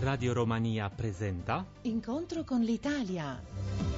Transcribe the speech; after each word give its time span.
Radio 0.00 0.32
Romania 0.32 0.88
presenta 0.88 1.62
Incontro 1.82 2.42
con 2.42 2.62
l'Italia. 2.62 3.89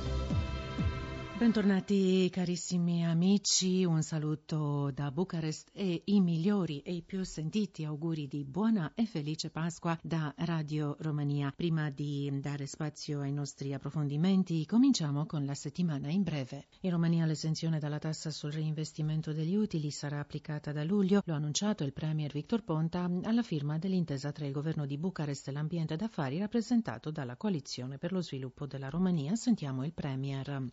Bentornati 1.42 2.30
carissimi 2.30 3.04
amici, 3.04 3.82
un 3.82 4.00
saluto 4.02 4.92
da 4.92 5.10
Bucarest 5.10 5.70
e 5.72 6.02
i 6.04 6.20
migliori 6.20 6.78
e 6.82 6.92
i 6.92 7.02
più 7.02 7.24
sentiti 7.24 7.84
auguri 7.84 8.28
di 8.28 8.44
buona 8.44 8.92
e 8.94 9.06
felice 9.06 9.50
Pasqua 9.50 9.98
da 10.00 10.32
Radio 10.36 10.94
Romania. 11.00 11.52
Prima 11.54 11.90
di 11.90 12.30
dare 12.40 12.68
spazio 12.68 13.22
ai 13.22 13.32
nostri 13.32 13.74
approfondimenti, 13.74 14.64
cominciamo 14.66 15.26
con 15.26 15.44
la 15.44 15.54
settimana 15.54 16.10
in 16.10 16.22
breve. 16.22 16.68
In 16.82 16.92
Romania 16.92 17.26
l'esenzione 17.26 17.80
dalla 17.80 17.98
tassa 17.98 18.30
sul 18.30 18.52
reinvestimento 18.52 19.32
degli 19.32 19.56
utili 19.56 19.90
sarà 19.90 20.20
applicata 20.20 20.70
da 20.70 20.84
luglio, 20.84 21.22
lo 21.24 21.32
ha 21.32 21.38
annunciato 21.38 21.82
il 21.82 21.92
Premier 21.92 22.30
Victor 22.30 22.62
Ponta 22.62 23.10
alla 23.24 23.42
firma 23.42 23.78
dell'intesa 23.78 24.30
tra 24.30 24.46
il 24.46 24.52
governo 24.52 24.86
di 24.86 24.96
Bucarest 24.96 25.48
e 25.48 25.50
l'ambiente 25.50 25.96
d'affari 25.96 26.38
rappresentato 26.38 27.10
dalla 27.10 27.34
coalizione 27.34 27.98
per 27.98 28.12
lo 28.12 28.22
sviluppo 28.22 28.64
della 28.64 28.90
Romania. 28.90 29.34
Sentiamo 29.34 29.84
il 29.84 29.92
Premier. 29.92 30.70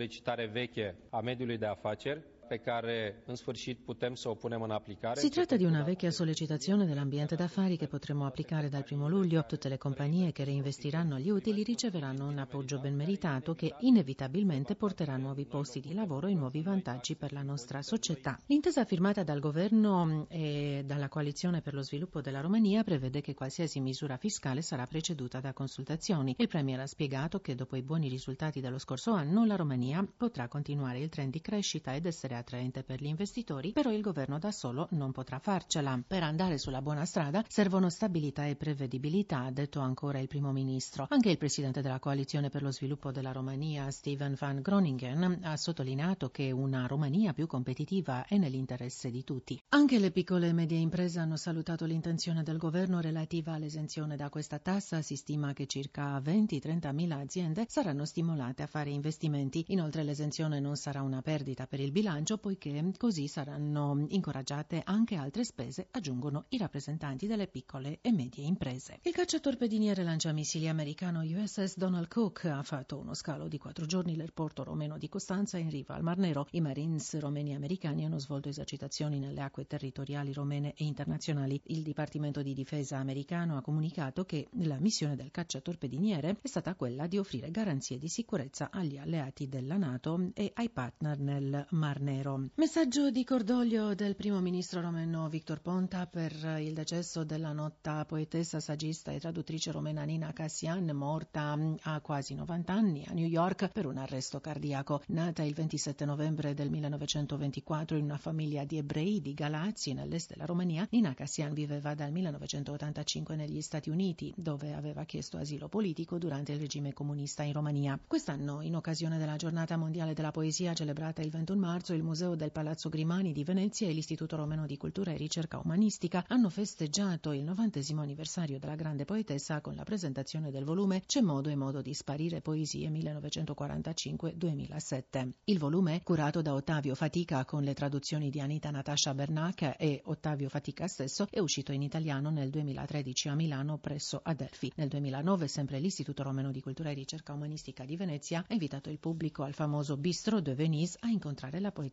Este 0.00 0.12
o 0.12 0.22
solicitare 0.22 0.46
veche 0.46 0.94
a 1.10 1.20
mediului 1.20 1.56
de 1.58 1.66
afaceri 1.66 2.20
pe 2.50 2.58
care 2.58 3.22
în 3.26 3.34
sfârșit 3.34 3.78
putem 3.78 4.14
să 4.14 4.28
o 4.28 4.34
punem 4.34 4.62
în 4.62 4.70
aplicare. 4.70 5.20
Si 5.20 5.28
tratta 5.28 5.56
di 5.56 5.64
una 5.64 5.82
vecchia 5.82 6.10
sollecitazione 6.10 6.84
dell'ambiente 6.84 7.36
d'affari 7.36 7.76
che 7.76 7.86
potremo 7.86 8.24
applicare 8.24 8.68
dal 8.68 8.82
primo 8.82 9.08
luglio. 9.08 9.44
Tutte 9.44 9.68
le 9.68 9.76
compagnie 9.76 10.32
che 10.32 10.42
reinvestiranno 10.42 11.20
gli 11.20 11.30
utili 11.30 11.62
riceveranno 11.62 12.26
un 12.26 12.38
appoggio 12.38 12.80
ben 12.80 12.96
meritato 12.96 13.54
che 13.54 13.74
inevitabilmente 13.80 14.74
porterà 14.74 15.16
nuovi 15.16 15.44
posti 15.44 15.78
di 15.78 15.94
lavoro 15.94 16.26
e 16.26 16.34
nuovi 16.34 16.60
vantaggi 16.60 17.14
per 17.14 17.32
la 17.32 17.42
nostra 17.42 17.82
società. 17.82 18.36
L'intesa 18.46 18.84
firmata 18.84 19.22
dal 19.22 19.38
governo 19.38 20.26
e 20.28 20.82
dalla 20.84 21.08
coalizione 21.08 21.60
per 21.60 21.74
lo 21.74 21.82
sviluppo 21.82 22.20
della 22.20 22.40
Romania 22.40 22.82
prevede 22.82 23.20
che 23.20 23.34
qualsiasi 23.34 23.78
misura 23.78 24.16
fiscale 24.16 24.60
sarà 24.60 24.88
preceduta 24.88 25.38
da 25.38 25.52
consultazioni. 25.52 26.34
Il 26.36 26.48
Premier 26.48 26.80
ha 26.80 26.86
spiegato 26.88 27.38
che 27.38 27.54
dopo 27.54 27.76
i 27.76 27.82
buoni 27.82 28.08
risultati 28.08 28.60
dello 28.60 28.78
scorso 28.78 29.12
anno 29.12 29.44
la 29.44 29.54
Romania 29.54 30.04
potrà 30.16 30.48
continuare 30.48 30.98
il 30.98 31.08
trend 31.08 31.30
di 31.30 31.40
crescita 31.40 31.94
ed 31.94 32.06
essere 32.06 32.38
attraente 32.40 32.82
per 32.82 33.00
gli 33.00 33.06
investitori, 33.06 33.72
però 33.72 33.90
il 33.92 34.00
governo 34.00 34.38
da 34.38 34.50
solo 34.50 34.88
non 34.90 35.12
potrà 35.12 35.38
farcela. 35.38 35.98
Per 36.06 36.22
andare 36.22 36.58
sulla 36.58 36.82
buona 36.82 37.04
strada 37.04 37.44
servono 37.48 37.88
stabilità 37.88 38.46
e 38.46 38.56
prevedibilità, 38.56 39.44
ha 39.44 39.50
detto 39.50 39.80
ancora 39.80 40.18
il 40.18 40.28
primo 40.28 40.52
ministro. 40.52 41.06
Anche 41.08 41.30
il 41.30 41.38
presidente 41.38 41.82
della 41.82 41.98
coalizione 41.98 42.48
per 42.50 42.62
lo 42.62 42.72
sviluppo 42.72 43.12
della 43.12 43.32
Romania, 43.32 43.90
Steven 43.90 44.34
van 44.38 44.60
Groningen, 44.60 45.40
ha 45.42 45.56
sottolineato 45.56 46.30
che 46.30 46.50
una 46.50 46.86
Romania 46.86 47.32
più 47.32 47.46
competitiva 47.46 48.26
è 48.26 48.36
nell'interesse 48.36 49.10
di 49.10 49.22
tutti. 49.24 49.60
Anche 49.70 49.98
le 49.98 50.10
piccole 50.10 50.48
e 50.48 50.52
medie 50.52 50.78
imprese 50.78 51.20
hanno 51.20 51.36
salutato 51.36 51.84
l'intenzione 51.84 52.42
del 52.42 52.56
governo 52.56 53.00
relativa 53.00 53.52
all'esenzione 53.52 54.16
da 54.16 54.28
questa 54.28 54.58
tassa. 54.58 55.02
Si 55.02 55.16
stima 55.16 55.52
che 55.52 55.66
circa 55.66 56.18
20-30 56.18 56.92
mila 56.92 57.16
aziende 57.18 57.66
saranno 57.68 58.04
stimolate 58.04 58.62
a 58.62 58.66
fare 58.66 58.90
investimenti. 58.90 59.64
Inoltre 59.68 60.02
l'esenzione 60.02 60.60
non 60.60 60.76
sarà 60.76 61.02
una 61.02 61.22
perdita 61.22 61.66
per 61.66 61.80
il 61.80 61.92
bilancio 61.92 62.29
poiché 62.38 62.92
così 62.96 63.28
saranno 63.28 64.04
incoraggiate 64.08 64.82
anche 64.84 65.16
altre 65.16 65.44
spese, 65.44 65.88
aggiungono 65.90 66.46
i 66.50 66.58
rappresentanti 66.58 67.26
delle 67.26 67.46
piccole 67.46 67.98
e 68.00 68.12
medie 68.12 68.44
imprese. 68.44 68.98
Il 69.02 69.12
cacciatorpediniere 69.12 70.02
lanciamissili 70.02 70.68
americano 70.68 71.22
USS 71.22 71.76
Donald 71.76 72.08
Cook 72.08 72.44
ha 72.44 72.62
fatto 72.62 72.98
uno 72.98 73.14
scalo 73.14 73.48
di 73.48 73.58
quattro 73.58 73.86
giorni 73.86 74.16
nel 74.16 74.32
porto 74.32 74.64
romeno 74.64 74.98
di 74.98 75.08
Costanza 75.08 75.58
in 75.58 75.70
riva 75.70 75.94
al 75.94 76.02
Mar 76.02 76.18
Nero. 76.18 76.46
I 76.52 76.60
Marines 76.60 77.18
romeni 77.18 77.52
e 77.52 77.54
americani 77.54 78.04
hanno 78.04 78.18
svolto 78.18 78.48
esercitazioni 78.48 79.18
nelle 79.18 79.40
acque 79.40 79.66
territoriali 79.66 80.32
romene 80.32 80.74
e 80.76 80.84
internazionali. 80.84 81.60
Il 81.66 81.82
Dipartimento 81.82 82.42
di 82.42 82.54
Difesa 82.54 82.98
americano 82.98 83.56
ha 83.56 83.62
comunicato 83.62 84.24
che 84.24 84.48
la 84.62 84.78
missione 84.78 85.16
del 85.16 85.30
cacciatorpediniere 85.30 86.38
è 86.40 86.48
stata 86.48 86.74
quella 86.74 87.06
di 87.06 87.18
offrire 87.18 87.50
garanzie 87.50 87.98
di 87.98 88.08
sicurezza 88.08 88.70
agli 88.70 88.96
alleati 88.96 89.48
della 89.48 89.76
NATO 89.76 90.30
e 90.34 90.50
ai 90.54 90.70
partner 90.70 91.18
nel 91.18 91.66
Mar 91.70 92.00
Nero. 92.00 92.09
Messaggio 92.56 93.12
di 93.12 93.22
cordoglio 93.22 93.94
del 93.94 94.16
primo 94.16 94.40
ministro 94.40 94.80
romeno 94.80 95.28
Victor 95.28 95.60
Ponta 95.60 96.08
per 96.08 96.32
il 96.58 96.74
decesso 96.74 97.22
della 97.22 97.52
nota 97.52 98.04
poetessa, 98.04 98.58
saggista 98.58 99.12
e 99.12 99.20
traduttrice 99.20 99.70
romena 99.70 100.02
Nina 100.02 100.32
Cassian, 100.32 100.90
morta 100.90 101.56
a 101.82 102.00
quasi 102.00 102.34
90 102.34 102.72
anni 102.72 103.04
a 103.06 103.12
New 103.12 103.28
York 103.28 103.68
per 103.68 103.86
un 103.86 103.96
arresto 103.96 104.40
cardiaco. 104.40 105.02
Nata 105.06 105.44
il 105.44 105.54
27 105.54 106.04
novembre 106.04 106.52
del 106.52 106.68
1924 106.70 107.96
in 107.96 108.04
una 108.04 108.18
famiglia 108.18 108.64
di 108.64 108.78
ebrei 108.78 109.20
di 109.20 109.32
Galazzi 109.32 109.92
nell'est 109.92 110.30
della 110.30 110.46
Romania, 110.46 110.88
Nina 110.90 111.14
Cassian 111.14 111.54
viveva 111.54 111.94
dal 111.94 112.10
1985 112.10 113.36
negli 113.36 113.60
Stati 113.60 113.88
Uniti, 113.88 114.34
dove 114.36 114.74
aveva 114.74 115.04
chiesto 115.04 115.36
asilo 115.36 115.68
politico 115.68 116.18
durante 116.18 116.50
il 116.50 116.58
regime 116.58 116.92
comunista 116.92 117.44
in 117.44 117.52
Romania. 117.52 117.96
Quest'anno, 118.04 118.62
in 118.62 118.74
occasione 118.74 119.16
della 119.16 119.36
giornata 119.36 119.76
mondiale 119.76 120.12
della 120.12 120.32
poesia 120.32 120.74
celebrata 120.74 121.22
il 121.22 121.30
21 121.30 121.60
marzo, 121.60 121.98
il 122.00 122.06
Museo 122.06 122.34
del 122.34 122.50
Palazzo 122.50 122.88
Grimani 122.88 123.32
di 123.32 123.44
Venezia 123.44 123.86
e 123.86 123.92
l'Istituto 123.92 124.36
Romeno 124.36 124.64
di 124.64 124.78
Cultura 124.78 125.12
e 125.12 125.18
Ricerca 125.18 125.60
Umanistica 125.62 126.24
hanno 126.28 126.48
festeggiato 126.48 127.32
il 127.32 127.42
novantesimo 127.42 128.00
anniversario 128.00 128.58
della 128.58 128.74
grande 128.74 129.04
poetessa 129.04 129.60
con 129.60 129.74
la 129.74 129.84
presentazione 129.84 130.50
del 130.50 130.64
volume 130.64 131.02
C'è 131.04 131.20
modo 131.20 131.50
e 131.50 131.56
modo 131.56 131.82
di 131.82 131.92
sparire 131.92 132.40
poesie 132.40 132.88
1945-2007. 132.88 135.30
Il 135.44 135.58
volume, 135.58 136.00
curato 136.02 136.40
da 136.40 136.54
Ottavio 136.54 136.94
Fatica 136.94 137.44
con 137.44 137.62
le 137.62 137.74
traduzioni 137.74 138.30
di 138.30 138.40
Anita 138.40 138.70
Natascia 138.70 139.12
Bernac 139.12 139.74
e 139.78 140.00
Ottavio 140.06 140.48
Fatica 140.48 140.88
stesso, 140.88 141.26
è 141.28 141.38
uscito 141.38 141.72
in 141.72 141.82
italiano 141.82 142.30
nel 142.30 142.48
2013 142.48 143.28
a 143.28 143.34
Milano 143.34 143.76
presso 143.76 144.20
Adelphi. 144.22 144.72
Nel 144.76 144.88
2009 144.88 145.48
sempre 145.48 145.78
l'Istituto 145.78 146.22
Romeno 146.22 146.50
di 146.50 146.62
Cultura 146.62 146.88
e 146.88 146.94
Ricerca 146.94 147.34
Umanistica 147.34 147.84
di 147.84 147.96
Venezia 147.96 148.42
ha 148.48 148.52
invitato 148.54 148.88
il 148.88 148.98
pubblico 148.98 149.42
al 149.42 149.52
famoso 149.52 149.98
Bistro 149.98 150.40
de 150.40 150.54
Venise 150.54 150.96
a 151.00 151.08
incontrare 151.08 151.60
la 151.60 151.70
poetessa 151.70 151.88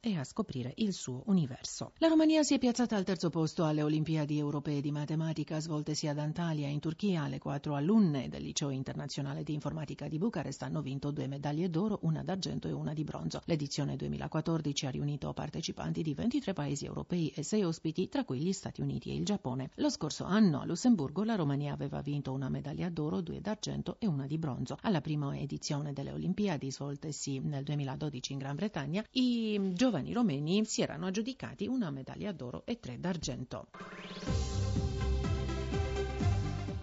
e 0.00 0.16
a 0.16 0.24
scoprire 0.24 0.72
il 0.76 0.92
suo 0.92 1.22
universo. 1.26 1.92
La 1.98 2.08
Romania 2.08 2.42
si 2.42 2.54
è 2.54 2.58
piazzata 2.58 2.96
al 2.96 3.04
terzo 3.04 3.30
posto 3.30 3.64
alle 3.64 3.82
Olimpiadi 3.82 4.38
europee 4.38 4.80
di 4.80 4.92
matematica 4.92 5.58
svoltesi 5.58 6.06
ad 6.06 6.18
Antalya 6.18 6.68
in 6.68 6.78
Turchia. 6.78 7.26
Le 7.26 7.38
quattro 7.38 7.74
alunne 7.74 8.28
del 8.28 8.42
liceo 8.42 8.70
internazionale 8.70 9.42
di 9.42 9.52
informatica 9.52 10.06
di 10.08 10.18
Bucarest 10.18 10.62
hanno 10.62 10.82
vinto 10.82 11.10
due 11.10 11.26
medaglie 11.26 11.68
d'oro, 11.68 11.98
una 12.02 12.22
d'argento 12.22 12.68
e 12.68 12.72
una 12.72 12.94
di 12.94 13.04
bronzo. 13.04 13.40
L'edizione 13.46 13.96
2014 13.96 14.86
ha 14.86 14.90
riunito 14.90 15.32
partecipanti 15.32 16.02
di 16.02 16.14
23 16.14 16.52
paesi 16.52 16.84
europei 16.84 17.28
e 17.28 17.42
6 17.42 17.64
ospiti, 17.64 18.08
tra 18.08 18.24
cui 18.24 18.38
gli 18.38 18.52
Stati 18.52 18.80
Uniti 18.80 19.10
e 19.10 19.14
il 19.14 19.24
Giappone. 19.24 19.70
Lo 19.76 19.90
scorso 19.90 20.24
anno 20.24 20.60
a 20.60 20.64
Lussemburgo 20.64 21.24
la 21.24 21.34
Romania 21.34 21.72
aveva 21.72 22.00
vinto 22.00 22.32
una 22.32 22.48
medaglia 22.48 22.88
d'oro, 22.88 23.20
due 23.20 23.40
d'argento 23.40 23.96
e 23.98 24.06
una 24.06 24.26
di 24.26 24.38
bronzo. 24.38 24.76
Alla 24.82 25.00
prima 25.00 25.36
edizione 25.36 25.92
delle 25.92 26.12
Olimpiadi 26.12 26.70
svoltesi 26.70 27.40
nel 27.40 27.64
2012 27.64 28.32
in 28.32 28.38
Gran 28.38 28.56
Bretagna, 28.56 29.04
i 29.12 29.39
giovani 29.72 30.12
romeni 30.12 30.64
si 30.64 30.82
erano 30.82 31.06
aggiudicati 31.06 31.66
una 31.66 31.90
medaglia 31.90 32.32
d'oro 32.32 32.62
e 32.64 32.78
tre 32.80 32.98
d'argento. 32.98 33.68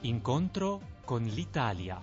Incontro 0.01 0.81
con 1.03 1.23
l'Italia. 1.23 1.99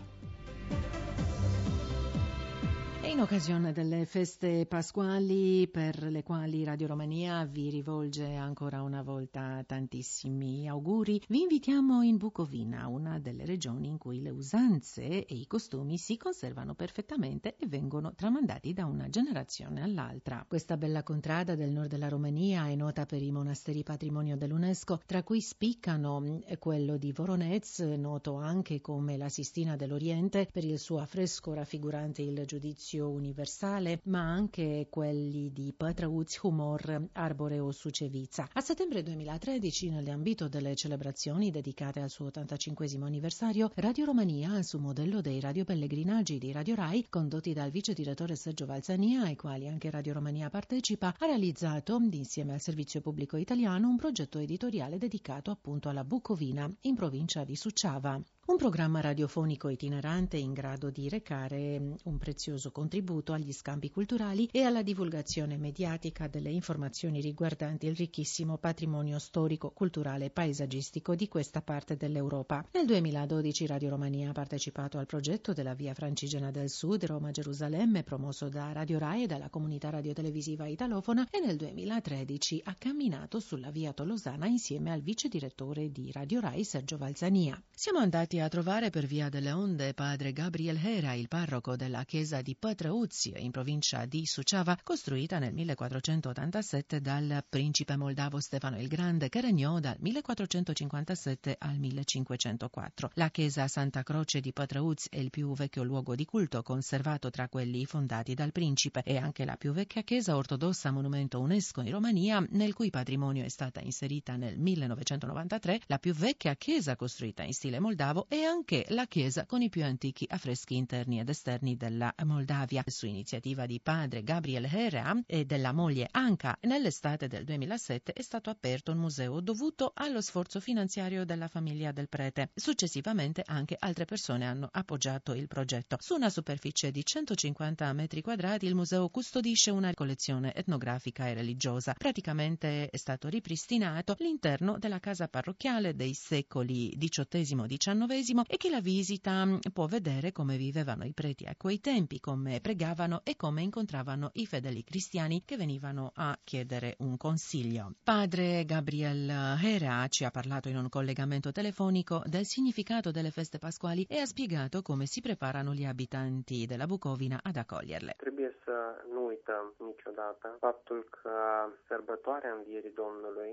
E 3.04 3.10
in 3.10 3.20
occasione 3.20 3.72
delle 3.72 4.06
feste 4.06 4.64
pasquali 4.64 5.68
per 5.68 6.04
le 6.04 6.22
quali 6.22 6.64
Radio 6.64 6.86
Romania 6.86 7.44
vi 7.44 7.68
rivolge 7.68 8.34
ancora 8.34 8.80
una 8.80 9.02
volta 9.02 9.62
tantissimi 9.66 10.66
auguri, 10.66 11.20
vi 11.28 11.42
invitiamo 11.42 12.00
in 12.00 12.16
Bucovina, 12.16 12.88
una 12.88 13.18
delle 13.18 13.44
regioni 13.44 13.88
in 13.88 13.98
cui 13.98 14.22
le 14.22 14.30
usanze 14.30 15.26
e 15.26 15.34
i 15.34 15.46
costumi 15.46 15.98
si 15.98 16.16
conservano 16.16 16.74
perfettamente 16.74 17.56
e 17.58 17.66
vengono 17.66 18.14
tramandati 18.14 18.72
da 18.72 18.86
una 18.86 19.10
generazione 19.10 19.82
all'altra. 19.82 20.42
Questa 20.48 20.78
bella 20.78 21.02
contrada 21.02 21.54
del 21.54 21.72
nord 21.72 21.90
della 21.90 22.08
Romania 22.08 22.68
è 22.68 22.74
nota 22.74 23.04
per 23.04 23.20
i 23.20 23.30
monasteri 23.30 23.82
patrimonio 23.82 24.38
dell'UNESCO, 24.38 25.02
tra 25.04 25.22
cui 25.22 25.42
spiccano 25.42 26.40
quello 26.58 26.96
di 26.96 27.12
Voronez, 27.12 27.80
noto 27.80 28.36
anche 28.36 28.80
come 28.80 29.18
la 29.18 29.28
Sistina 29.28 29.76
dell'Oriente 29.76 30.48
per 30.50 30.64
il 30.64 30.78
suo 30.78 31.00
affresco 31.00 31.52
raffigurante 31.52 32.22
il 32.22 32.42
giudizio 32.46 32.92
universale, 33.00 34.00
ma 34.04 34.20
anche 34.20 34.86
quelli 34.90 35.52
di 35.52 35.72
Pătrăuți, 35.76 36.38
Humor, 36.42 37.08
Arbore 37.12 37.60
o 37.60 37.70
Sucevița. 37.70 38.48
A 38.52 38.60
settembre 38.60 39.02
2013, 39.02 39.90
nell'ambito 39.90 40.48
delle 40.48 40.74
celebrazioni 40.74 41.50
dedicate 41.50 42.00
al 42.00 42.10
suo 42.10 42.26
85 42.26 42.88
anniversario, 43.02 43.70
Radio 43.74 44.04
Romania, 44.04 44.62
su 44.62 44.78
modello 44.78 45.20
dei 45.20 45.40
radiopellegrinaggi 45.40 46.38
di 46.38 46.52
Radio 46.52 46.74
Rai, 46.74 47.06
condotti 47.08 47.52
dal 47.52 47.70
vice 47.70 47.92
direttore 47.92 48.36
Sergio 48.36 48.66
Valzania, 48.66 49.22
ai 49.22 49.36
quali 49.36 49.68
anche 49.68 49.90
Radio 49.90 50.14
Romania 50.14 50.48
partecipa, 50.48 51.14
ha 51.18 51.26
realizzato, 51.26 51.98
insieme 52.10 52.52
al 52.52 52.60
servizio 52.60 53.00
pubblico 53.00 53.36
italiano, 53.36 53.88
un 53.88 53.96
progetto 53.96 54.38
editoriale 54.38 54.98
dedicato 54.98 55.50
appunto 55.50 55.88
alla 55.88 56.04
Bucovina, 56.04 56.70
in 56.82 56.94
provincia 56.94 57.44
di 57.44 57.56
Suceava. 57.56 58.22
Un 58.46 58.58
programma 58.58 59.00
radiofonico 59.00 59.70
itinerante 59.70 60.36
in 60.36 60.52
grado 60.52 60.90
di 60.90 61.08
recare 61.08 61.80
mm, 61.80 61.92
un 62.04 62.18
prezioso 62.18 62.70
contributo 62.72 63.32
agli 63.32 63.52
scambi 63.54 63.90
culturali 63.90 64.50
e 64.52 64.64
alla 64.64 64.82
divulgazione 64.82 65.56
mediatica 65.56 66.28
delle 66.28 66.50
informazioni 66.50 67.22
riguardanti 67.22 67.86
il 67.86 67.96
ricchissimo 67.96 68.58
patrimonio 68.58 69.18
storico, 69.18 69.70
culturale 69.70 70.26
e 70.26 70.30
paesaggistico 70.30 71.14
di 71.14 71.26
questa 71.26 71.62
parte 71.62 71.96
dell'Europa. 71.96 72.62
Nel 72.72 72.84
2012 72.84 73.66
Radio 73.66 73.88
Romania 73.88 74.28
ha 74.28 74.32
partecipato 74.32 74.98
al 74.98 75.06
progetto 75.06 75.54
della 75.54 75.72
Via 75.72 75.94
Francigena 75.94 76.50
del 76.50 76.68
Sud 76.68 77.06
Roma-Gerusalemme 77.06 78.02
promosso 78.02 78.50
da 78.50 78.72
Radio 78.72 78.98
Rai 78.98 79.22
e 79.22 79.26
dalla 79.26 79.48
comunità 79.48 79.88
radiotelevisiva 79.88 80.66
italofona 80.66 81.26
e 81.30 81.40
nel 81.40 81.56
2013 81.56 82.60
ha 82.64 82.74
camminato 82.74 83.40
sulla 83.40 83.70
Via 83.70 83.94
Tolosana 83.94 84.46
insieme 84.46 84.92
al 84.92 85.00
vice 85.00 85.28
direttore 85.28 85.90
di 85.90 86.12
Radio 86.12 86.40
Rai 86.40 86.62
Sergio 86.62 86.98
Valzania. 86.98 87.58
Siamo 87.74 88.00
andati 88.00 88.32
a 88.40 88.48
trovare 88.48 88.90
per 88.90 89.06
via 89.06 89.28
delle 89.28 89.52
onde 89.52 89.94
padre 89.94 90.32
Gabriel 90.32 90.78
Hera, 90.82 91.12
il 91.12 91.28
parroco 91.28 91.76
della 91.76 92.04
chiesa 92.04 92.40
di 92.42 92.56
Pătrăuți 92.58 93.32
in 93.36 93.50
provincia 93.50 94.06
di 94.06 94.24
Suceava, 94.26 94.78
costruita 94.82 95.38
nel 95.38 95.52
1487 95.52 97.00
dal 97.00 97.44
principe 97.48 97.96
moldavo 97.96 98.40
Stefano 98.40 98.80
il 98.80 98.88
Grande 98.88 99.28
che 99.28 99.40
regnò 99.40 99.78
dal 99.78 99.96
1457 99.98 101.56
al 101.58 101.78
1504. 101.78 103.10
La 103.14 103.30
chiesa 103.30 103.68
Santa 103.68 104.02
Croce 104.02 104.40
di 104.40 104.52
Pătrăuți 104.52 105.08
è 105.10 105.18
il 105.18 105.30
più 105.30 105.52
vecchio 105.54 105.82
luogo 105.82 106.14
di 106.14 106.24
culto 106.24 106.62
conservato 106.62 107.30
tra 107.30 107.48
quelli 107.48 107.84
fondati 107.84 108.34
dal 108.34 108.52
principe 108.52 109.02
e 109.04 109.16
anche 109.16 109.44
la 109.44 109.56
più 109.56 109.72
vecchia 109.72 110.02
chiesa 110.02 110.36
ortodossa 110.36 110.90
monumento 110.90 111.40
UNESCO 111.40 111.82
in 111.82 111.90
Romania, 111.90 112.44
nel 112.50 112.74
cui 112.74 112.90
patrimonio 112.90 113.44
è 113.44 113.48
stata 113.48 113.80
inserita 113.80 114.36
nel 114.36 114.58
1993 114.58 115.82
la 115.86 115.98
più 115.98 116.12
vecchia 116.12 116.54
chiesa 116.54 116.96
costruita 116.96 117.42
in 117.42 117.52
stile 117.52 117.78
moldavo 117.78 118.23
e 118.28 118.44
anche 118.44 118.84
la 118.88 119.06
chiesa 119.06 119.46
con 119.46 119.62
i 119.62 119.68
più 119.68 119.84
antichi 119.84 120.26
affreschi 120.28 120.76
interni 120.76 121.20
ed 121.20 121.28
esterni 121.28 121.76
della 121.76 122.14
Moldavia. 122.24 122.82
Su 122.86 123.06
iniziativa 123.06 123.66
di 123.66 123.80
padre 123.80 124.22
Gabriel 124.22 124.64
Hera 124.64 125.20
e 125.26 125.44
della 125.44 125.72
moglie 125.72 126.08
Anka, 126.10 126.56
nell'estate 126.62 127.28
del 127.28 127.44
2007 127.44 128.12
è 128.12 128.22
stato 128.22 128.50
aperto 128.50 128.92
un 128.92 128.98
museo 128.98 129.40
dovuto 129.40 129.92
allo 129.94 130.20
sforzo 130.20 130.60
finanziario 130.60 131.24
della 131.24 131.48
famiglia 131.48 131.92
del 131.92 132.08
prete. 132.08 132.50
Successivamente 132.54 133.42
anche 133.44 133.76
altre 133.78 134.04
persone 134.04 134.46
hanno 134.46 134.68
appoggiato 134.70 135.34
il 135.34 135.46
progetto. 135.46 135.96
Su 136.00 136.14
una 136.14 136.30
superficie 136.30 136.90
di 136.90 137.04
150 137.04 137.92
metri 137.92 138.22
quadrati 138.22 138.66
il 138.66 138.74
museo 138.74 139.08
custodisce 139.08 139.70
una 139.70 139.92
collezione 139.94 140.54
etnografica 140.54 141.28
e 141.28 141.34
religiosa. 141.34 141.94
Praticamente 141.94 142.88
è 142.88 142.96
stato 142.96 143.28
ripristinato 143.28 144.14
l'interno 144.18 144.78
della 144.78 145.00
casa 145.00 145.28
parrocchiale 145.28 145.94
dei 145.94 146.14
secoli 146.14 146.96
XVIII-XIX 146.96 148.13
e 148.16 148.56
chi 148.56 148.70
la 148.70 148.80
visita 148.80 149.44
mm, 149.44 149.56
può 149.72 149.86
vedere 149.86 150.30
come 150.30 150.56
vivevano 150.56 151.04
i 151.04 151.12
preti 151.12 151.46
a 151.46 151.54
quei 151.56 151.80
tempi, 151.80 152.20
come 152.20 152.60
pregavano 152.60 153.22
e 153.24 153.34
come 153.34 153.62
incontravano 153.62 154.30
i 154.34 154.46
fedeli 154.46 154.84
cristiani 154.84 155.42
che 155.44 155.56
venivano 155.56 156.12
a 156.14 156.38
chiedere 156.44 156.94
un 156.98 157.16
consiglio. 157.16 157.94
Padre 158.04 158.64
Gabriel 158.64 159.58
Hera 159.60 160.06
ci 160.06 160.24
ha 160.24 160.30
parlato 160.30 160.68
in 160.68 160.76
un 160.76 160.88
collegamento 160.88 161.50
telefonico 161.50 162.22
del 162.26 162.46
significato 162.46 163.10
delle 163.10 163.32
feste 163.32 163.58
pasquali 163.58 164.06
e 164.08 164.20
ha 164.20 164.26
spiegato 164.26 164.82
come 164.82 165.06
si 165.06 165.20
preparano 165.20 165.74
gli 165.74 165.84
abitanti 165.84 166.66
della 166.66 166.86
Bucovina 166.86 167.40
ad 167.42 167.56
accoglierle. 167.56 168.14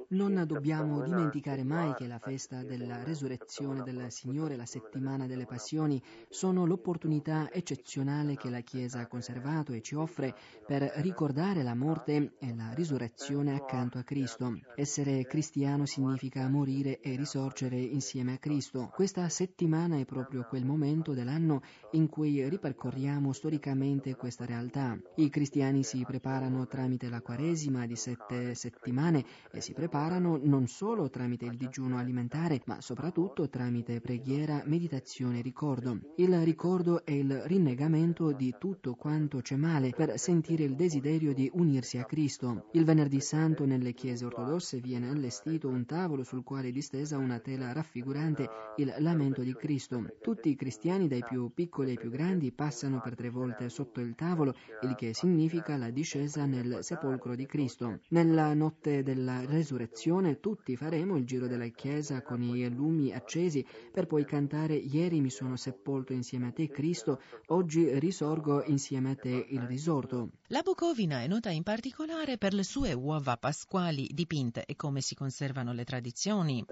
Non 0.07 0.43
dobbiamo 0.45 1.03
dimenticare 1.03 1.63
mai 1.63 1.93
che 1.93 2.07
la 2.07 2.19
festa 2.19 2.63
della 2.63 3.03
resurrezione 3.03 3.83
del 3.83 4.11
Signore, 4.11 4.50
la 4.55 4.65
settimana 4.65 5.27
delle 5.27 5.45
passioni, 5.45 6.01
sono 6.29 6.65
l'opportunità 6.65 7.51
eccezionale 7.51 8.35
che 8.35 8.49
la 8.49 8.61
Chiesa 8.61 8.99
ha 8.99 9.07
conservato 9.07 9.73
e 9.73 9.81
ci 9.81 9.95
offre 9.95 10.35
per 10.65 10.91
ricordare 10.97 11.63
la 11.63 11.75
morte 11.75 12.33
e 12.39 12.55
la 12.55 12.73
risurrezione 12.73 13.53
accanto 13.53 13.97
a 13.97 14.03
Cristo. 14.03 14.59
Essere 14.75 15.25
cristiano 15.25 15.85
significa 15.85 16.47
morire 16.47 16.99
e 16.99 17.15
risorgere 17.15 17.77
insieme 17.77 18.33
a 18.33 18.37
Cristo. 18.37 18.89
Questa 18.93 19.27
settimana 19.29 19.97
è 19.97 20.05
proprio 20.05 20.45
quel 20.47 20.65
momento 20.65 21.13
dell'anno 21.13 21.61
in 21.91 22.07
cui 22.09 22.47
ripercorriamo 22.47 23.31
storicamente 23.33 24.15
questa 24.15 24.45
realtà. 24.45 24.97
I 25.15 25.29
cristiani 25.29 25.83
si 25.83 26.03
preparano 26.05 26.67
tramite 26.67 27.09
la 27.09 27.21
Quaresima 27.21 27.85
di 27.85 27.95
sette 27.95 28.55
settimane 28.55 29.25
e 29.51 29.61
si 29.61 29.73
preparano 29.73 30.39
non 30.41 30.67
solo 30.67 31.09
tramite 31.09 31.45
il 31.45 31.57
digiuno 31.57 31.97
alimentare, 31.97 32.61
ma 32.65 32.81
soprattutto 32.81 33.49
tramite 33.49 34.01
preghiera, 34.41 34.63
meditazione 34.65 35.41
ricordo. 35.41 35.99
Il 36.15 36.35
ricordo 36.43 37.05
è 37.05 37.11
il 37.11 37.41
rinnegamento 37.45 38.31
di 38.31 38.55
tutto 38.57 38.95
quanto 38.95 39.41
c'è 39.41 39.55
male 39.55 39.91
per 39.91 40.17
sentire 40.17 40.63
il 40.63 40.75
desiderio 40.75 41.33
di 41.33 41.49
unirsi 41.53 41.97
a 41.97 42.05
Cristo. 42.05 42.69
Il 42.71 42.85
venerdì 42.85 43.19
santo 43.21 43.65
nelle 43.65 43.93
chiese 43.93 44.25
ortodosse 44.25 44.79
viene 44.79 45.09
allestito 45.09 45.67
un 45.67 45.85
tavolo 45.85 46.23
sul 46.23 46.43
quale 46.43 46.69
è 46.69 46.71
distesa 46.71 47.17
una 47.17 47.39
tela 47.39 47.71
raffigurante 47.71 48.47
il 48.77 48.93
lamento 48.99 49.41
di 49.41 49.53
Cristo. 49.53 50.03
Tutti 50.21 50.49
i 50.49 50.55
cristiani, 50.55 51.07
dai 51.07 51.23
più 51.23 51.51
piccoli 51.53 51.91
ai 51.91 51.97
più 51.97 52.09
grandi, 52.09 52.51
passano 52.51 52.99
per 53.01 53.15
tre 53.15 53.29
volte 53.29 53.69
sotto 53.69 53.99
il 53.99 54.15
tavolo, 54.15 54.55
il 54.81 54.95
che 54.95 55.13
significa 55.13 55.77
la 55.77 55.89
discesa 55.89 56.45
nel 56.45 56.79
sepolcro 56.81 57.35
di 57.35 57.45
Cristo. 57.45 57.99
Nella 58.09 58.53
notte 58.53 59.03
della 59.03 59.45
resurrezione 59.45 60.39
tutti 60.39 60.75
faremo 60.75 61.17
il 61.17 61.25
giro 61.25 61.47
della 61.47 61.67
chiesa 61.67 62.21
con 62.21 62.41
i 62.41 62.67
lumi 62.73 63.13
accesi 63.13 63.65
per 63.91 64.07
poi 64.07 64.20
cantare 64.25 64.75
Ieri 64.75 65.21
mi 65.21 65.29
sono 65.29 65.55
sepolto 65.55 66.13
insieme 66.13 66.47
a 66.47 66.51
te 66.51 66.69
Cristo, 66.69 67.21
oggi 67.47 67.99
risorgo 67.99 68.63
insieme 68.63 69.11
a 69.11 69.15
te 69.15 69.45
il 69.49 69.61
risorto. 69.61 70.29
La 70.47 70.61
Bucovina 70.61 71.21
è 71.21 71.27
nota 71.27 71.49
in 71.49 71.63
particolare 71.63 72.37
per 72.37 72.53
le 72.53 72.63
sue 72.63 72.93
uova 72.93 73.37
pasquali 73.37 74.09
dipinte 74.11 74.65
e 74.65 74.75
come 74.75 75.01
si 75.01 75.15
conservano 75.15 75.73
le 75.73 75.83
tradizioni. 75.83 76.65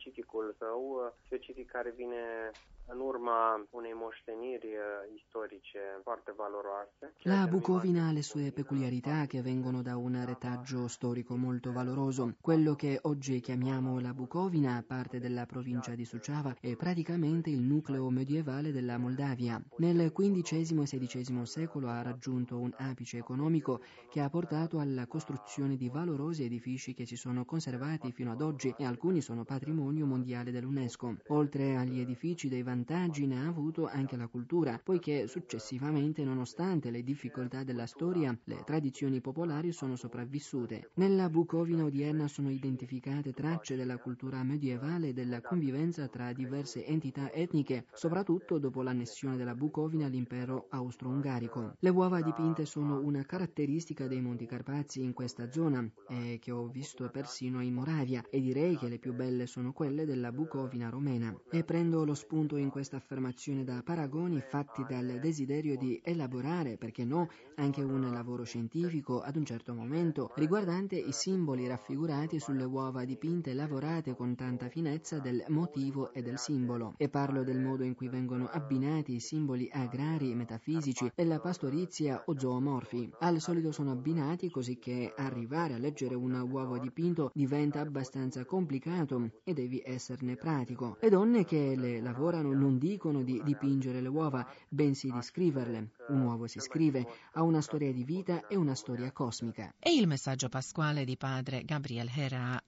Specificul 0.00 0.54
său, 0.58 1.12
specific 1.26 1.70
care 1.70 1.92
vine 1.96 2.50
în 2.92 3.00
urma 3.00 3.66
unei 3.70 3.92
moșteniri 3.94 4.66
eh, 4.66 4.82
istorice 5.16 5.78
foarte 6.02 6.32
valoroase. 6.36 7.04
La 7.22 7.46
Bucovina 7.46 8.08
ha 8.08 8.12
le 8.12 8.22
sue 8.22 8.50
peculiarità 8.50 9.26
che 9.26 9.42
vengono 9.42 9.82
da 9.82 9.96
un 9.96 10.24
retaggio 10.26 10.88
storico 10.88 11.36
molto 11.36 11.72
valoroso. 11.72 12.34
Quello 12.40 12.74
che 12.74 12.98
oggi 13.02 13.40
chiamiamo 13.40 14.00
la 14.00 14.12
Bucovina, 14.12 14.84
parte 14.86 15.20
della 15.20 15.46
provincia 15.46 15.94
di 15.94 16.04
Suceava, 16.04 16.56
è 16.60 16.74
praticamente 16.76 17.50
il 17.50 17.60
nucleo 17.60 18.10
medievale 18.10 18.72
della 18.72 18.98
Moldavia. 18.98 19.62
Nel 19.76 20.12
XV 20.12 20.82
e 20.92 20.98
XVI 20.98 21.46
secolo 21.46 21.88
ha 21.88 22.02
raggiunto 22.02 22.58
un 22.58 22.72
apice 22.76 23.18
economico 23.18 23.80
che 24.10 24.20
ha 24.20 24.28
portato 24.28 24.78
alla 24.78 25.06
costruzione 25.06 25.76
di 25.76 25.88
valorosi 25.88 26.44
edifici 26.44 26.94
che 26.94 27.06
si 27.06 27.16
sono 27.16 27.44
conservati 27.44 28.10
fino 28.10 28.32
ad 28.32 28.40
oggi 28.40 28.74
e 28.76 28.84
alcuni 28.84 29.20
sono 29.20 29.44
patrimonio 29.44 29.89
mondiale 29.98 30.50
dell'UNESCO. 30.50 31.16
Oltre 31.28 31.76
agli 31.76 31.98
edifici 32.00 32.48
dei 32.48 32.62
vantaggi 32.62 33.26
ne 33.26 33.40
ha 33.40 33.46
avuto 33.46 33.86
anche 33.86 34.16
la 34.16 34.28
cultura, 34.28 34.80
poiché 34.82 35.26
successivamente, 35.26 36.24
nonostante 36.24 36.90
le 36.90 37.02
difficoltà 37.02 37.64
della 37.64 37.86
storia, 37.86 38.36
le 38.44 38.62
tradizioni 38.64 39.20
popolari 39.20 39.72
sono 39.72 39.96
sopravvissute. 39.96 40.90
Nella 40.94 41.28
Bucovina 41.28 41.84
odierna 41.84 42.28
sono 42.28 42.50
identificate 42.50 43.32
tracce 43.32 43.76
della 43.76 43.98
cultura 43.98 44.42
medievale 44.42 45.08
e 45.08 45.12
della 45.12 45.40
convivenza 45.40 46.06
tra 46.08 46.32
diverse 46.32 46.86
entità 46.86 47.32
etniche, 47.32 47.86
soprattutto 47.92 48.58
dopo 48.58 48.82
l'annessione 48.82 49.36
della 49.36 49.54
Bucovina 49.54 50.06
all'impero 50.06 50.66
austro-ungarico. 50.70 51.74
Le 51.78 51.88
uova 51.90 52.20
dipinte 52.22 52.64
sono 52.66 53.00
una 53.00 53.24
caratteristica 53.24 54.06
dei 54.06 54.20
Monti 54.20 54.46
Carpazi 54.46 55.02
in 55.02 55.12
questa 55.12 55.50
zona 55.50 55.88
e 56.08 56.38
che 56.40 56.50
ho 56.50 56.66
visto 56.68 57.08
persino 57.10 57.62
in 57.62 57.74
Moravia 57.74 58.22
e 58.30 58.40
direi 58.40 58.76
che 58.76 58.88
le 58.88 58.98
più 58.98 59.14
belle 59.14 59.46
sono 59.46 59.72
quelle 59.80 60.04
della 60.04 60.30
Bucovina 60.30 60.90
romena. 60.90 61.34
E 61.50 61.64
prendo 61.64 62.04
lo 62.04 62.12
spunto 62.12 62.58
in 62.58 62.68
questa 62.68 62.98
affermazione 62.98 63.64
da 63.64 63.80
paragoni 63.82 64.38
fatti 64.42 64.84
dal 64.86 65.18
desiderio 65.18 65.78
di 65.78 65.98
elaborare, 66.04 66.76
perché 66.76 67.06
no, 67.06 67.30
anche 67.54 67.80
un 67.80 68.10
lavoro 68.12 68.44
scientifico 68.44 69.22
ad 69.22 69.36
un 69.36 69.46
certo 69.46 69.72
momento 69.72 70.32
riguardante 70.34 70.96
i 70.96 71.12
simboli 71.12 71.66
raffigurati 71.66 72.38
sulle 72.38 72.64
uova 72.64 73.06
dipinte 73.06 73.54
lavorate 73.54 74.14
con 74.14 74.34
tanta 74.34 74.68
finezza 74.68 75.18
del 75.18 75.42
motivo 75.48 76.12
e 76.12 76.20
del 76.20 76.36
simbolo. 76.36 76.92
E 76.98 77.08
parlo 77.08 77.42
del 77.42 77.58
modo 77.58 77.82
in 77.82 77.94
cui 77.94 78.08
vengono 78.10 78.48
abbinati 78.52 79.14
i 79.14 79.20
simboli 79.20 79.66
agrari, 79.72 80.34
metafisici, 80.34 81.10
della 81.14 81.40
pastorizia 81.40 82.22
o 82.26 82.38
zoomorfi. 82.38 83.14
Al 83.20 83.40
solito 83.40 83.72
sono 83.72 83.92
abbinati 83.92 84.50
così 84.50 84.78
che 84.78 85.14
arrivare 85.16 85.72
a 85.72 85.78
leggere 85.78 86.14
un 86.14 86.38
uovo 86.38 86.78
dipinto 86.78 87.30
diventa 87.32 87.80
abbastanza 87.80 88.44
complicato 88.44 89.30
e 89.42 89.54
devi 89.70 89.82
esserne 89.84 90.34
pratico. 90.34 90.96
Le 91.00 91.08
donne 91.08 91.44
che 91.44 91.74
le 91.76 92.00
lavorano 92.00 92.52
non 92.52 92.76
dicono 92.76 93.22
di 93.22 93.40
dipingere 93.44 94.00
le 94.00 94.08
uova, 94.08 94.44
bensì 94.68 95.10
di 95.10 95.22
scriverle. 95.22 95.92
Un 96.08 96.22
uovo 96.22 96.48
si 96.48 96.58
scrive, 96.58 97.06
ha 97.34 97.42
una 97.42 97.60
storia 97.60 97.92
di 97.92 98.02
vita 98.02 98.48
e 98.48 98.56
una 98.56 98.74
storia 98.74 99.12
cosmica. 99.12 99.72
E 99.78 99.94
il 99.94 100.08
messaggio 100.08 100.48
pasquale 100.48 101.04
di 101.04 101.16
padre 101.16 101.64
Gabriel 101.64 102.10
Hera. 102.12 102.60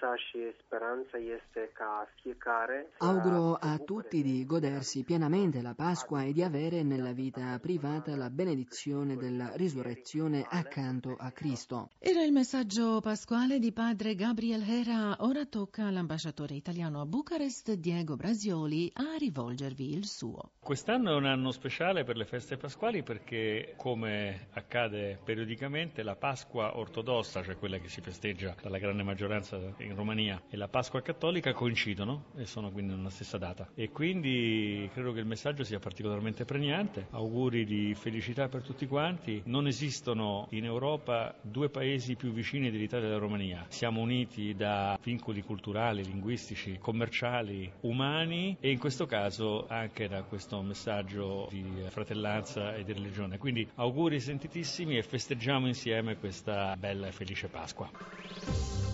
Dorința 0.00 0.16
și 0.16 0.38
speranța 0.64 1.18
este 1.36 1.70
ca 1.74 2.08
fiecare 2.22 2.90
Auguro 2.98 3.56
a 3.60 3.78
tutti 3.78 4.22
di 4.22 4.44
godersi 4.44 5.04
pienamente 5.04 5.60
la 5.62 5.74
Pasqua 5.76 6.22
e 6.22 6.32
di 6.32 6.42
avere 6.42 6.82
nella 6.82 7.12
vita 7.12 7.58
privata 7.60 8.16
la 8.16 8.30
benedizione 8.30 9.16
della 9.16 9.52
risurrezione 9.54 10.44
accanto 10.48 11.16
a 11.18 11.30
Cristo. 11.30 11.90
Era 11.98 12.22
il 12.22 12.32
messaggio 12.32 13.00
pasquale 13.00 13.58
di 13.58 13.72
padre 13.72 14.14
Gabriel 14.14 14.62
Hera. 14.62 15.16
Ora 15.20 15.44
tocca 15.46 15.86
all'ambasciatore 15.86 16.54
italiano 16.54 17.00
a 17.00 17.06
Bucarest, 17.06 17.72
Diego 17.72 18.16
Brasioli, 18.16 18.90
a 18.94 19.16
rivolgervi 19.18 19.92
il 19.92 20.06
suo. 20.06 20.52
Quest'anno 20.60 21.12
è 21.12 21.14
un 21.14 21.24
anno 21.24 21.50
speciale 21.50 22.04
per 22.04 22.16
le 22.16 22.24
feste 22.24 22.56
pasquali 22.56 23.02
perché, 23.02 23.74
come 23.76 24.48
accade 24.52 25.18
periodicamente, 25.24 26.02
la 26.02 26.14
Pasqua 26.14 26.76
ortodossa, 26.76 27.42
cioè 27.42 27.56
quella 27.56 27.78
che 27.78 27.88
si 27.88 28.00
festeggia 28.00 28.54
dalla 28.60 28.78
grande 28.78 29.02
maggioranza 29.02 29.58
in 29.88 29.96
Romania, 29.96 30.42
e 30.48 30.56
la 30.56 30.68
Pasqua 30.68 31.02
cattolica 31.02 31.52
coincidono 31.52 32.26
e 32.36 32.44
sono 32.44 32.70
quindi 32.70 32.94
nella 32.94 33.10
stessa 33.10 33.38
data. 33.38 33.68
E 33.74 33.90
quindi 33.90 34.88
credo 34.92 35.12
che 35.12 35.20
il 35.20 35.26
messaggio 35.26 35.64
sia 35.64 35.78
particolarmente 35.78 36.44
pregnante. 36.44 37.06
Auguri 37.10 37.64
di 37.64 37.94
felicità 37.94 38.48
per 38.48 38.62
tutti 38.62 38.86
quanti. 38.86 39.42
Non 39.46 39.66
esistono 39.66 40.46
in 40.50 40.64
Europa 40.64 41.34
due 41.42 41.68
paesi 41.68 42.16
più 42.16 42.32
vicini 42.32 42.70
dell'Italia 42.70 43.06
e 43.06 43.08
della 43.08 43.20
Romania. 43.20 43.66
Siamo 43.68 44.00
uniti 44.00 44.54
da 44.54 44.98
vincoli 45.02 45.42
culturali, 45.42 46.04
linguistici, 46.04 46.78
commerciali, 46.78 47.70
umani 47.80 48.56
e 48.60 48.70
in 48.70 48.78
questo 48.78 49.06
caso 49.06 49.66
anche 49.68 50.08
da 50.08 50.22
questo 50.22 50.60
messaggio 50.62 51.48
di 51.50 51.64
fratellanza 51.88 52.74
e 52.74 52.84
di 52.84 52.92
religione. 52.92 53.38
Quindi 53.38 53.68
auguri 53.76 54.20
sentitissimi 54.20 54.96
e 54.96 55.02
festeggiamo 55.02 55.66
insieme 55.66 56.16
questa 56.16 56.76
bella 56.76 57.06
e 57.08 57.12
felice 57.12 57.48
Pasqua. 57.48 58.87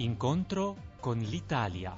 Incontro 0.00 0.76
con 0.98 1.18
l'Italia. 1.18 1.94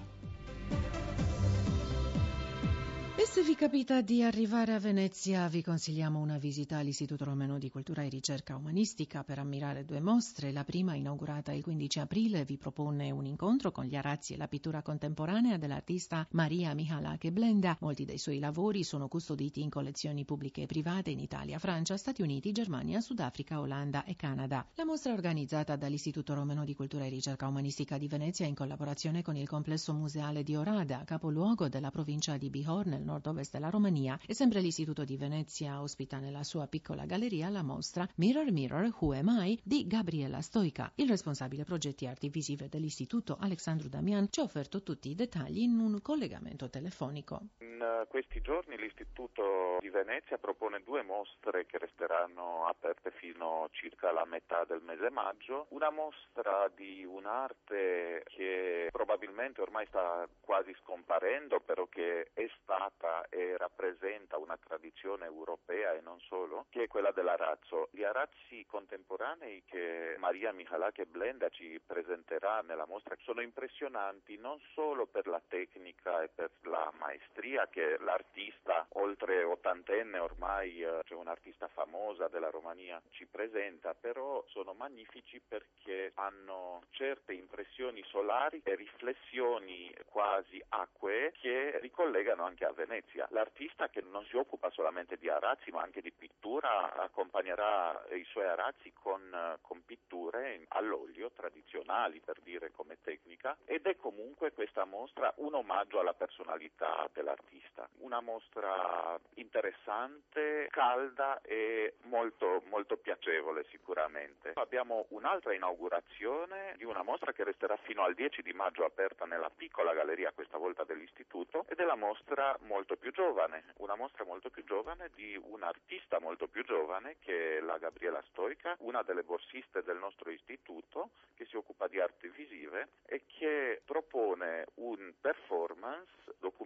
E 3.22 3.26
se 3.26 3.44
vi 3.44 3.54
capita 3.54 4.00
di 4.00 4.20
arrivare 4.24 4.74
a 4.74 4.80
Venezia, 4.80 5.46
vi 5.46 5.62
consigliamo 5.62 6.18
una 6.18 6.38
visita 6.38 6.78
all'Istituto 6.78 7.24
Romano 7.24 7.56
di 7.56 7.70
Cultura 7.70 8.02
e 8.02 8.08
Ricerca 8.08 8.56
Umanistica 8.56 9.22
per 9.22 9.38
ammirare 9.38 9.84
due 9.84 10.00
mostre. 10.00 10.50
La 10.50 10.64
prima, 10.64 10.96
inaugurata 10.96 11.52
il 11.52 11.62
15 11.62 12.00
aprile, 12.00 12.44
vi 12.44 12.56
propone 12.56 13.12
un 13.12 13.24
incontro 13.24 13.70
con 13.70 13.84
gli 13.84 13.94
arazzi 13.94 14.34
e 14.34 14.36
la 14.36 14.48
pittura 14.48 14.82
contemporanea 14.82 15.56
dell'artista 15.56 16.26
Maria 16.32 16.74
Mihalake 16.74 17.30
Blenda. 17.30 17.76
Molti 17.78 18.04
dei 18.04 18.18
suoi 18.18 18.40
lavori 18.40 18.82
sono 18.82 19.06
custoditi 19.06 19.62
in 19.62 19.70
collezioni 19.70 20.24
pubbliche 20.24 20.62
e 20.62 20.66
private 20.66 21.10
in 21.10 21.20
Italia, 21.20 21.60
Francia, 21.60 21.96
Stati 21.96 22.22
Uniti, 22.22 22.50
Germania, 22.50 23.00
Sudafrica, 23.00 23.60
Olanda 23.60 24.02
e 24.02 24.16
Canada. 24.16 24.66
La 24.74 24.84
mostra 24.84 25.12
è 25.12 25.14
organizzata 25.14 25.76
dall'Istituto 25.76 26.34
Romano 26.34 26.64
di 26.64 26.74
Cultura 26.74 27.04
e 27.04 27.08
Ricerca 27.08 27.46
Umanistica 27.46 27.98
di 27.98 28.08
Venezia 28.08 28.46
in 28.46 28.56
collaborazione 28.56 29.22
con 29.22 29.36
il 29.36 29.46
complesso 29.46 29.94
museale 29.94 30.42
di 30.42 30.56
Orada, 30.56 31.04
capoluogo 31.04 31.68
della 31.68 31.92
provincia 31.92 32.36
di 32.36 32.50
Bihor 32.50 32.86
nel 32.86 33.10
nord-ovest 33.12 33.52
della 33.52 33.70
Romania 33.70 34.18
e 34.26 34.34
sempre 34.34 34.60
l'Istituto 34.60 35.04
di 35.04 35.16
Venezia 35.16 35.80
ospita 35.80 36.18
nella 36.18 36.42
sua 36.42 36.66
piccola 36.66 37.04
galleria 37.04 37.48
la 37.50 37.62
mostra 37.62 38.08
Mirror 38.16 38.50
Mirror 38.50 38.94
Who 38.98 39.12
Am 39.12 39.28
I 39.42 39.60
di 39.62 39.86
Gabriela 39.86 40.40
Stoica. 40.40 40.90
Il 40.96 41.08
responsabile 41.08 41.64
progetti 41.64 42.06
arti 42.06 42.28
visive 42.28 42.68
dell'Istituto, 42.68 43.36
Alexandru 43.38 43.88
Damian, 43.88 44.28
ci 44.30 44.40
ha 44.40 44.44
offerto 44.44 44.82
tutti 44.82 45.10
i 45.10 45.14
dettagli 45.14 45.60
in 45.60 45.78
un 45.78 46.00
collegamento 46.00 46.70
telefonico. 46.70 47.40
In 47.60 47.80
eh, 47.82 48.06
questi 48.08 48.40
giorni 48.40 48.76
l'Istituto 48.78 49.76
di 49.80 49.90
Venezia 49.90 50.38
propone 50.38 50.82
due 50.84 51.02
mostre 51.02 51.66
che 51.66 51.78
resteranno 51.78 52.66
aperte 52.66 53.10
fino 53.10 53.68
circa 53.72 54.12
la 54.12 54.24
metà 54.24 54.64
del 54.64 54.80
mese 54.82 55.10
maggio. 55.10 55.66
Una 55.70 55.90
mostra 55.90 56.70
di 56.74 57.04
un'arte 57.04 58.22
che 58.26 58.88
probabilmente 58.90 59.60
ormai 59.60 59.86
sta 59.86 60.26
quasi 60.40 60.74
scomparendo, 60.82 61.60
però 61.60 61.86
che 61.86 62.30
è 62.32 62.48
stata 62.62 63.01
e 63.28 63.56
rappresenta 63.56 64.36
una 64.38 64.56
tradizione 64.56 65.24
europea 65.24 65.92
e 65.92 66.00
non 66.00 66.20
solo, 66.20 66.66
che 66.70 66.84
è 66.84 66.86
quella 66.88 67.10
dell'arazzo. 67.12 67.88
Gli 67.92 68.04
arazzi 68.04 68.64
contemporanei 68.66 69.62
che 69.64 70.16
Maria 70.18 70.52
Michalake 70.52 71.06
Blenda 71.06 71.48
ci 71.48 71.80
presenterà 71.84 72.60
nella 72.60 72.86
mostra 72.86 73.16
sono 73.22 73.40
impressionanti 73.40 74.36
non 74.36 74.60
solo 74.74 75.06
per 75.06 75.26
la 75.26 75.40
tecnica 75.48 76.22
e 76.22 76.28
per 76.28 76.50
la 76.62 76.92
maestria 76.98 77.68
che 77.68 77.96
l'artista, 77.98 78.86
oltre 78.94 79.42
ottantenne 79.42 80.18
ormai, 80.18 80.82
eh, 80.82 81.00
cioè 81.04 81.18
un'artista 81.18 81.68
famosa 81.68 82.28
della 82.28 82.50
Romania, 82.50 83.00
ci 83.10 83.26
presenta, 83.26 83.94
però 83.94 84.44
sono 84.48 84.74
magnifici 84.74 85.40
perché 85.40 86.12
hanno 86.14 86.82
certe 86.90 87.32
impressioni 87.32 88.02
solari 88.06 88.60
e 88.64 88.74
riflessioni 88.74 89.94
quasi 90.06 90.62
acquee 90.68 91.32
che 91.32 91.78
ricollegano 91.80 92.44
anche 92.44 92.64
a 92.64 92.72
Venezia. 92.72 92.91
L'artista 93.30 93.88
che 93.88 94.02
non 94.02 94.24
si 94.26 94.36
occupa 94.36 94.70
solamente 94.70 95.16
di 95.16 95.28
arazzi 95.28 95.70
ma 95.70 95.82
anche 95.82 96.00
di 96.00 96.12
pittura 96.12 96.92
accompagnerà 96.94 98.04
i 98.12 98.24
suoi 98.24 98.46
arazzi 98.46 98.92
con, 98.92 99.58
con 99.60 99.84
pitture 99.84 100.64
all'olio 100.68 101.30
tradizionali 101.30 102.20
per 102.20 102.40
dire 102.40 102.70
come 102.70 102.98
tecnica 103.02 103.56
ed 103.64 103.86
è 103.86 103.96
comunque 103.96 104.52
questa 104.52 104.84
mostra 104.84 105.32
un 105.36 105.54
omaggio 105.54 106.00
alla 106.00 106.14
personalità 106.14 107.08
dell'artista. 107.12 107.88
Una 107.98 108.20
mostra 108.20 109.18
interessante, 109.34 110.68
calda 110.70 111.40
e 111.42 111.94
molto, 112.02 112.62
molto 112.66 112.96
piacevole 112.96 113.64
sicuramente. 113.70 114.52
Abbiamo 114.54 115.06
un'altra 115.10 115.54
inaugurazione 115.54 116.74
di 116.76 116.84
una 116.84 117.02
mostra 117.02 117.32
che 117.32 117.44
resterà 117.44 117.76
fino 117.76 118.02
al 118.02 118.14
10 118.14 118.42
di 118.42 118.52
maggio 118.52 118.84
aperta 118.84 119.24
nella 119.24 119.50
piccola 119.50 119.94
galleria 119.94 120.32
questa 120.32 120.58
volta 120.58 120.84
dell'istituto 120.84 121.64
ed 121.68 121.78
è 121.78 121.84
la 121.84 121.96
mostra 121.96 122.56
molto 122.62 122.81
più 122.96 123.12
giovane, 123.12 123.74
una 123.78 123.96
mostra 123.96 124.24
molto 124.24 124.50
più 124.50 124.64
giovane 124.64 125.10
di 125.14 125.38
un'artista 125.40 126.20
molto 126.20 126.48
più 126.48 126.64
giovane 126.64 127.16
che 127.20 127.58
è 127.58 127.60
la 127.60 127.78
Gabriela 127.78 128.22
Stoica, 128.28 128.76
una 128.80 129.02
delle 129.02 129.22
borsiste 129.22 129.82
del 129.82 129.96
nostro 129.96 130.30
istituto 130.30 131.10
che 131.34 131.44
si 131.46 131.56
occupa 131.56 131.88
di 131.88 132.00
arti 132.00 132.28
visive 132.28 132.88
e 133.06 133.24
che 133.26 133.82
propone 133.84 134.66
un 134.74 135.12
performance 135.20 136.10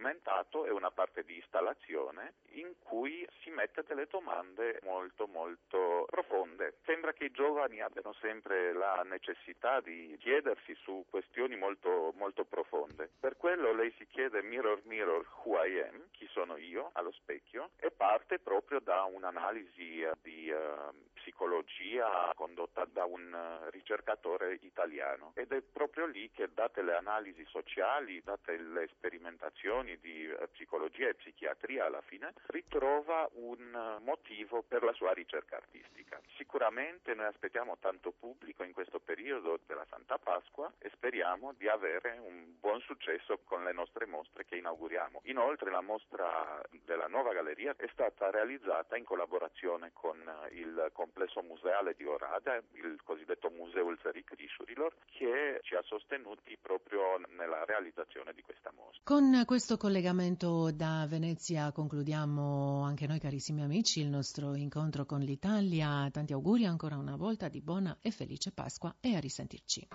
documentato 0.07 0.65
e 0.65 0.71
una 0.71 0.91
parte 0.91 1.23
di 1.23 1.35
installazione 1.35 2.35
in 2.51 2.73
cui 2.79 3.27
si 3.41 3.49
mette 3.49 3.83
delle 3.85 4.07
domande 4.09 4.79
molto 4.83 5.27
molto 5.27 6.05
profonde. 6.09 6.77
Sembra 6.85 7.11
che 7.11 7.25
i 7.25 7.31
giovani 7.31 7.81
abbiano 7.81 8.13
sempre 8.21 8.73
la 8.73 9.03
necessità 9.03 9.81
di 9.81 10.15
chiedersi 10.19 10.73
su 10.75 11.05
questioni 11.09 11.57
molto 11.57 12.13
molto 12.15 12.45
profonde. 12.45 13.09
Per 13.19 13.35
quello 13.35 13.73
lei 13.73 13.93
si 13.97 14.07
chiede 14.07 14.41
mirror 14.41 14.81
mirror 14.85 15.25
who 15.43 15.61
I 15.61 15.79
am, 15.81 16.07
chi 16.11 16.27
sono 16.31 16.55
io 16.55 16.89
allo 16.93 17.11
specchio 17.11 17.71
e 17.77 17.91
parte 17.91 18.39
proprio 18.39 18.79
da 18.79 19.03
un'analisi 19.03 20.01
eh, 20.01 20.11
di 20.21 20.49
uh, 20.49 20.93
psicologia 21.13 22.31
condotta 22.35 22.85
da 22.85 23.03
un 23.03 23.33
uh, 23.33 23.69
ricercatore 23.71 24.59
italiano 24.61 25.31
ed 25.35 25.51
è 25.51 25.61
proprio 25.61 26.05
lì 26.05 26.31
che 26.31 26.49
date 26.53 26.81
le 26.81 26.95
analisi 26.95 27.45
sociali, 27.49 28.21
date 28.23 28.57
le 28.57 28.87
sperimentazioni 28.87 29.96
di 30.01 30.25
uh, 30.25 30.49
psicologia 30.51 31.07
e 31.07 31.15
psichiatria 31.15 31.85
alla 31.85 32.01
fine, 32.01 32.33
ritrova 32.47 33.29
un 33.33 33.99
motivo 34.01 34.63
per 34.63 34.83
la 34.83 34.93
sua 34.93 35.13
ricerca 35.13 35.57
artistica. 35.57 36.19
Sicuramente 36.35 37.13
noi 37.13 37.25
aspettiamo 37.25 37.77
tanto 37.79 38.11
pubblico 38.11 38.63
in 38.63 38.73
questo 38.73 38.99
periodo 38.99 39.59
della 39.65 39.85
Santa 39.89 40.17
Pasqua 40.17 40.71
e 40.79 40.89
speriamo 40.93 41.53
di 41.53 41.67
avere 41.67 42.17
un 42.19 42.55
buon 42.59 42.79
successo 42.81 43.39
con 43.43 43.63
le 43.63 43.73
nostre 43.73 44.05
mostre 44.05 44.45
che 44.45 44.55
inauguriamo. 44.55 45.21
Inoltre 45.25 45.71
la 45.71 45.81
mostra 45.81 46.61
della 46.85 47.07
nuova 47.07 47.33
galleria 47.33 47.75
è 47.77 47.87
stata 47.91 48.29
realizzata 48.29 48.95
in 48.97 49.03
collaborazione 49.03 49.91
con 49.93 50.17
il 50.51 50.89
complesso 50.93 51.41
museale 51.41 51.95
di 51.95 52.05
Orada, 52.05 52.55
il 52.73 52.99
cosiddetto 53.03 53.49
Museo 53.49 53.85
Ulzeric 53.85 54.35
di 54.35 54.47
Shurilor, 54.47 54.93
che 55.11 55.59
ci 55.63 55.75
ha 55.75 55.81
sostenuti 55.83 56.57
proprio 56.61 57.17
nella 57.35 57.65
realizzazione 57.65 58.33
di 58.33 58.41
questa 58.41 58.71
mostra. 58.75 59.01
Con 59.03 59.43
collegamento 59.77 60.71
da 60.71 61.05
Venezia 61.07 61.71
concludiamo 61.71 62.81
anche 62.81 63.07
noi 63.07 63.19
carissimi 63.19 63.61
amici 63.61 64.01
il 64.01 64.09
nostro 64.09 64.55
incontro 64.55 65.05
con 65.05 65.19
l'Italia. 65.19 66.09
Tanti 66.11 66.33
auguri 66.33 66.65
ancora 66.65 66.97
una 66.97 67.15
volta 67.15 67.47
di 67.47 67.61
buona 67.61 67.97
e 68.01 68.11
felice 68.11 68.51
Pasqua 68.51 68.95
e 68.99 69.15
a 69.15 69.19
risentirci. 69.19 69.87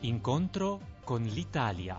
Incontro 0.00 0.80
con 1.02 1.22
l'Italia. 1.22 1.98